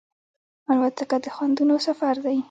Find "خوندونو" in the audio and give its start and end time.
1.35-1.75